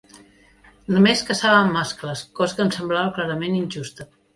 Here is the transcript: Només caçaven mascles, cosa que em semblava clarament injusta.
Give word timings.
Només 0.95 1.21
caçaven 1.29 1.71
mascles, 1.77 2.27
cosa 2.43 2.59
que 2.59 2.67
em 2.69 2.77
semblava 2.81 3.17
clarament 3.21 3.65
injusta. 3.65 4.15